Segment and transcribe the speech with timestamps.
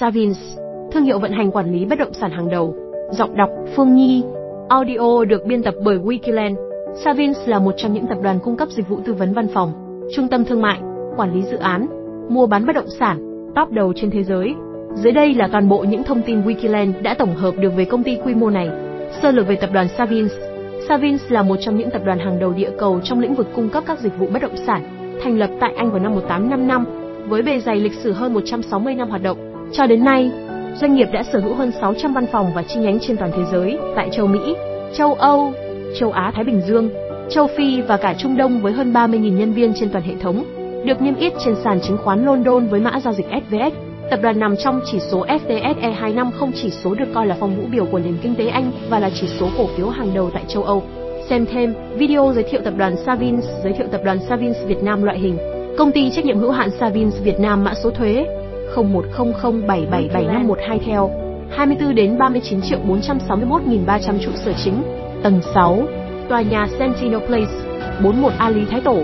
[0.00, 0.38] Savins,
[0.92, 2.74] thương hiệu vận hành quản lý bất động sản hàng đầu.
[3.10, 4.22] Giọng đọc Phương Nhi.
[4.68, 6.54] Audio được biên tập bởi Wikiland.
[7.04, 9.72] Savins là một trong những tập đoàn cung cấp dịch vụ tư vấn văn phòng,
[10.16, 10.80] trung tâm thương mại,
[11.16, 11.86] quản lý dự án,
[12.28, 13.18] mua bán bất động sản,
[13.56, 14.54] top đầu trên thế giới.
[14.94, 18.02] Dưới đây là toàn bộ những thông tin Wikiland đã tổng hợp được về công
[18.02, 18.70] ty quy mô này.
[19.22, 20.32] Sơ lược về tập đoàn Savins.
[20.88, 23.68] Savins là một trong những tập đoàn hàng đầu địa cầu trong lĩnh vực cung
[23.68, 24.82] cấp các dịch vụ bất động sản,
[25.22, 26.84] thành lập tại Anh vào năm 1855,
[27.28, 29.47] với bề dày lịch sử hơn 160 năm hoạt động.
[29.72, 30.30] Cho đến nay,
[30.74, 33.42] doanh nghiệp đã sở hữu hơn 600 văn phòng và chi nhánh trên toàn thế
[33.52, 34.54] giới, tại châu Mỹ,
[34.94, 35.52] châu Âu,
[35.98, 36.90] châu Á Thái Bình Dương,
[37.30, 40.44] châu Phi và cả Trung Đông với hơn 30.000 nhân viên trên toàn hệ thống,
[40.84, 43.74] được niêm yết trên sàn chứng khoán London với mã giao dịch SVX.
[44.10, 47.62] Tập đoàn nằm trong chỉ số FTSE 250 chỉ số được coi là phong vũ
[47.70, 50.42] biểu của nền kinh tế Anh và là chỉ số cổ phiếu hàng đầu tại
[50.48, 50.82] châu Âu.
[51.28, 55.02] Xem thêm video giới thiệu tập đoàn Savins, giới thiệu tập đoàn Savins Việt Nam
[55.02, 55.38] loại hình.
[55.78, 58.26] Công ty trách nhiệm hữu hạn Savins Việt Nam mã số thuế
[58.74, 61.10] 0100777512 theo.
[61.50, 64.82] 24 đến 39 triệu 461.300 trụ sở chính,
[65.22, 65.82] tầng 6,
[66.28, 67.52] tòa nhà Sentinel Place,
[68.02, 69.02] 41 A Lý Thái Tổ,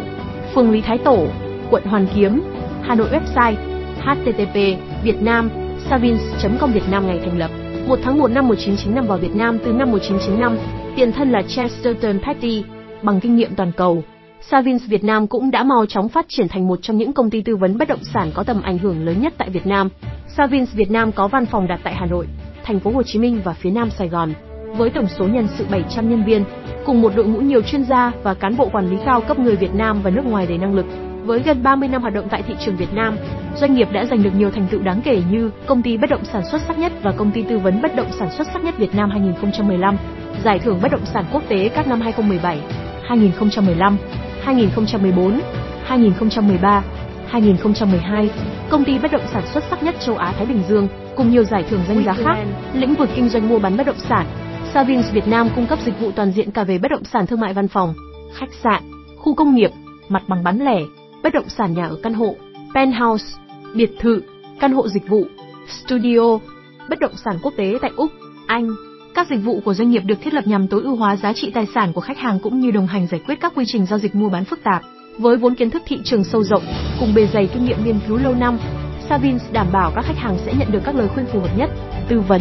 [0.55, 1.27] phường Lý Thái Tổ,
[1.70, 2.42] quận Hoàn Kiếm,
[2.83, 3.55] Hà Nội website
[4.00, 4.55] http
[5.02, 5.50] việt nam
[5.91, 7.50] savins.com Việt Nam ngày thành lập.
[7.89, 10.58] 1 tháng 1 năm 1995 vào Việt Nam từ năm 1995,
[10.96, 12.64] tiền thân là Chesterton Petty,
[13.02, 14.02] bằng kinh nghiệm toàn cầu.
[14.50, 17.42] Savins Việt Nam cũng đã mau chóng phát triển thành một trong những công ty
[17.42, 19.89] tư vấn bất động sản có tầm ảnh hưởng lớn nhất tại Việt Nam.
[20.36, 22.27] Savins Việt Nam có văn phòng đặt tại Hà Nội,
[22.64, 24.33] thành phố Hồ Chí Minh và phía Nam Sài Gòn,
[24.77, 26.45] với tổng số nhân sự 700 nhân viên,
[26.86, 29.56] cùng một đội ngũ nhiều chuyên gia và cán bộ quản lý cao cấp người
[29.56, 30.86] Việt Nam và nước ngoài đầy năng lực.
[31.25, 33.17] Với gần 30 năm hoạt động tại thị trường Việt Nam,
[33.56, 36.25] doanh nghiệp đã giành được nhiều thành tựu đáng kể như công ty bất động
[36.25, 38.79] sản xuất sắc nhất và công ty tư vấn bất động sản xuất sắc nhất
[38.79, 39.97] Việt Nam 2015,
[40.45, 42.61] giải thưởng bất động sản quốc tế các năm 2017,
[43.08, 43.98] 2015,
[44.45, 45.41] 2014,
[45.84, 46.83] 2013,
[47.28, 48.31] 2012,
[48.70, 51.45] công ty bất động sản xuất sắc nhất châu Á Thái Bình Dương, cùng nhiều
[51.45, 52.36] giải thưởng danh giá khác.
[52.75, 54.27] Lĩnh vực kinh doanh mua bán bất động sản,
[54.75, 57.41] Savins Việt Nam cung cấp dịch vụ toàn diện cả về bất động sản thương
[57.41, 57.95] mại văn phòng,
[58.34, 58.83] khách sạn,
[59.17, 59.70] khu công nghiệp,
[60.08, 60.80] mặt bằng bán lẻ,
[61.23, 62.36] bất động sản nhà ở căn hộ,
[62.74, 63.24] penthouse,
[63.74, 64.23] biệt thự,
[64.61, 65.24] căn hộ dịch vụ,
[65.68, 66.39] studio,
[66.89, 68.11] bất động sản quốc tế tại Úc,
[68.47, 68.74] Anh.
[69.14, 71.51] Các dịch vụ của doanh nghiệp được thiết lập nhằm tối ưu hóa giá trị
[71.55, 73.98] tài sản của khách hàng cũng như đồng hành giải quyết các quy trình giao
[73.98, 74.83] dịch mua bán phức tạp.
[75.19, 76.63] Với vốn kiến thức thị trường sâu rộng,
[77.01, 78.58] cùng bề dày kinh nghiệm nghiên cứu lâu năm,
[79.08, 81.70] Savins đảm bảo các khách hàng sẽ nhận được các lời khuyên phù hợp nhất,
[82.08, 82.41] tư vấn.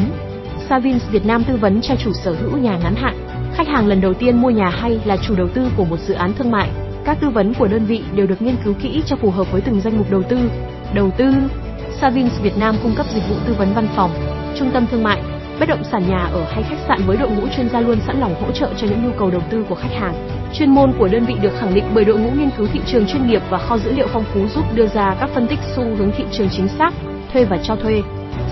[0.69, 3.15] Savins Việt Nam tư vấn cho chủ sở hữu nhà ngắn hạn,
[3.55, 6.13] khách hàng lần đầu tiên mua nhà hay là chủ đầu tư của một dự
[6.13, 6.69] án thương mại.
[7.05, 9.61] Các tư vấn của đơn vị đều được nghiên cứu kỹ cho phù hợp với
[9.61, 10.37] từng danh mục đầu tư.
[10.93, 11.33] Đầu tư
[12.01, 14.11] Savins Việt Nam cung cấp dịch vụ tư vấn văn phòng,
[14.59, 15.21] trung tâm thương mại,
[15.59, 18.19] bất động sản nhà ở hay khách sạn với đội ngũ chuyên gia luôn sẵn
[18.19, 20.29] lòng hỗ trợ cho những nhu cầu đầu tư của khách hàng.
[20.53, 23.07] Chuyên môn của đơn vị được khẳng định bởi đội ngũ nghiên cứu thị trường
[23.07, 25.83] chuyên nghiệp và kho dữ liệu phong phú giúp đưa ra các phân tích xu
[25.83, 26.93] hướng thị trường chính xác,
[27.33, 28.01] thuê và cho thuê.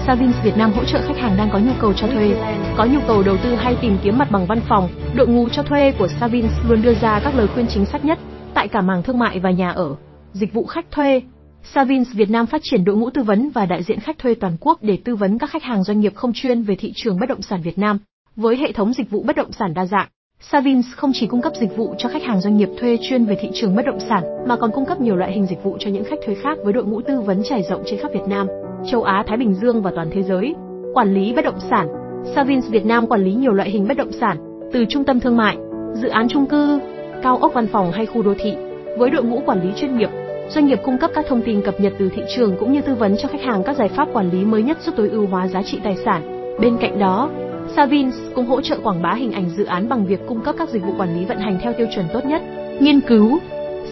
[0.08, 2.36] Savins Việt Nam hỗ trợ khách hàng đang có nhu cầu cho thuê,
[2.78, 4.90] có nhu cầu đầu tư hay tìm kiếm mặt bằng văn phòng.
[5.16, 8.20] Đội ngũ cho thuê của Savins luôn đưa ra các lời khuyên chính xác nhất
[8.54, 9.96] tại cả mảng thương mại và nhà ở,
[10.34, 11.22] dịch vụ khách thuê,
[11.64, 14.58] Savins Việt Nam phát triển đội ngũ tư vấn và đại diện khách thuê toàn
[14.60, 17.30] quốc để tư vấn các khách hàng doanh nghiệp không chuyên về thị trường bất
[17.30, 18.00] động sản Việt Nam.
[18.36, 20.08] Với hệ thống dịch vụ bất động sản đa dạng,
[20.40, 23.38] Savins không chỉ cung cấp dịch vụ cho khách hàng doanh nghiệp thuê chuyên về
[23.42, 25.90] thị trường bất động sản, mà còn cung cấp nhiều loại hình dịch vụ cho
[25.90, 28.48] những khách thuê khác với đội ngũ tư vấn trải rộng trên khắp Việt Nam,
[28.92, 30.54] châu Á, Thái Bình Dương và toàn thế giới.
[30.94, 31.88] Quản lý bất động sản,
[32.36, 34.38] Savins Việt Nam quản lý nhiều loại hình bất động sản,
[34.74, 35.58] từ trung tâm thương mại,
[35.94, 36.80] dự án chung cư,
[37.24, 38.56] cao ốc văn phòng hay khu đô thị,
[38.98, 40.10] với đội ngũ quản lý chuyên nghiệp,
[40.56, 42.96] Doanh nghiệp cung cấp các thông tin cập nhật từ thị trường cũng như tư
[42.96, 45.48] vấn cho khách hàng các giải pháp quản lý mới nhất giúp tối ưu hóa
[45.48, 46.22] giá trị tài sản.
[46.60, 47.30] Bên cạnh đó,
[47.76, 50.70] Savins cũng hỗ trợ quảng bá hình ảnh dự án bằng việc cung cấp các
[50.70, 52.42] dịch vụ quản lý vận hành theo tiêu chuẩn tốt nhất.
[52.80, 53.40] Nghiên cứu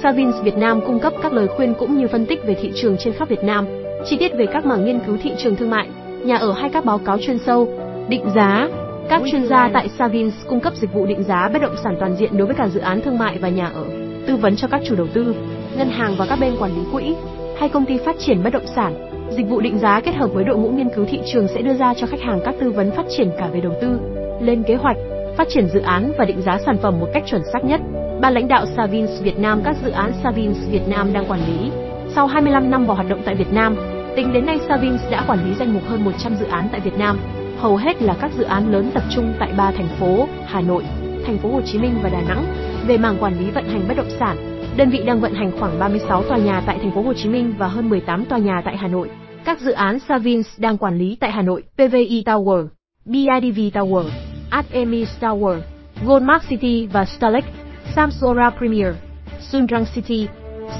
[0.03, 2.97] Savins Việt Nam cung cấp các lời khuyên cũng như phân tích về thị trường
[2.97, 3.65] trên khắp Việt Nam,
[4.05, 5.87] chi tiết về các mảng nghiên cứu thị trường thương mại,
[6.23, 7.67] nhà ở hay các báo cáo chuyên sâu,
[8.09, 8.69] định giá.
[9.09, 12.15] Các chuyên gia tại Savins cung cấp dịch vụ định giá bất động sản toàn
[12.15, 13.83] diện đối với cả dự án thương mại và nhà ở,
[14.27, 15.35] tư vấn cho các chủ đầu tư,
[15.77, 17.15] ngân hàng và các bên quản lý quỹ
[17.59, 19.09] hay công ty phát triển bất động sản.
[19.29, 21.73] Dịch vụ định giá kết hợp với đội ngũ nghiên cứu thị trường sẽ đưa
[21.73, 23.99] ra cho khách hàng các tư vấn phát triển cả về đầu tư,
[24.41, 24.97] lên kế hoạch,
[25.37, 27.81] phát triển dự án và định giá sản phẩm một cách chuẩn xác nhất.
[28.21, 31.71] Ban lãnh đạo Savins Việt Nam các dự án Savins Việt Nam đang quản lý.
[32.15, 33.75] Sau 25 năm vào hoạt động tại Việt Nam,
[34.15, 36.97] tính đến nay Savins đã quản lý danh mục hơn 100 dự án tại Việt
[36.97, 37.19] Nam,
[37.57, 40.83] hầu hết là các dự án lớn tập trung tại ba thành phố: Hà Nội,
[41.25, 42.45] thành phố Hồ Chí Minh và Đà Nẵng.
[42.87, 44.37] Về mảng quản lý vận hành bất động sản,
[44.79, 47.53] Đơn vị đang vận hành khoảng 36 tòa nhà tại thành phố Hồ Chí Minh
[47.57, 49.09] và hơn 18 tòa nhà tại Hà Nội.
[49.45, 52.67] Các dự án Savins đang quản lý tại Hà Nội, PVI Tower,
[53.05, 54.03] BIDV Tower,
[54.49, 55.59] Artemis Tower,
[56.05, 57.47] Goldmark City và Starlake,
[57.95, 58.93] Samsora Premier,
[59.39, 60.27] Sundrang City,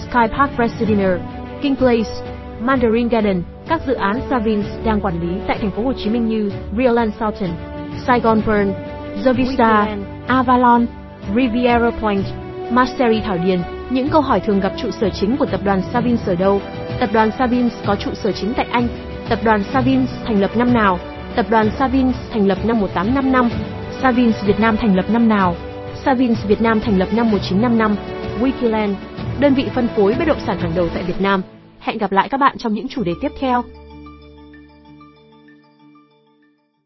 [0.01, 1.19] Sky Park Residiner,
[1.61, 2.09] King Place,
[2.59, 6.27] Mandarin Garden, các dự án Savins đang quản lý tại thành phố Hồ Chí Minh
[6.29, 7.51] như Realand Southern,
[8.07, 8.69] Saigon Pearl,
[9.25, 9.97] The Vista,
[10.27, 10.85] Avalon,
[11.35, 12.25] Riviera Point,
[12.71, 13.78] Mastery Thảo Điền.
[13.89, 16.62] Những câu hỏi thường gặp trụ sở chính của tập đoàn Savins ở đâu?
[17.00, 18.88] Tập đoàn Savins có trụ sở chính tại Anh.
[19.30, 21.00] Tập đoàn Savins thành lập năm nào?
[21.36, 23.50] Tập đoàn Savins thành lập năm 1855.
[24.01, 25.56] Savins Việt Nam thành lập năm nào?
[26.06, 27.95] Savins Việt Nam thành lập năm 1955.
[28.41, 28.94] Wikiland,
[29.39, 31.42] đơn vị phân phối bất động sản hàng đầu tại Việt Nam.
[31.80, 33.63] Hẹn gặp lại các bạn trong những chủ đề tiếp theo.